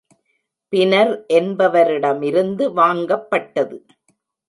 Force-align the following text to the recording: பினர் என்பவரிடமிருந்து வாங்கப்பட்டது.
பினர் 0.73 1.11
என்பவரிடமிருந்து 1.27 2.73
வாங்கப்பட்டது. 2.73 3.79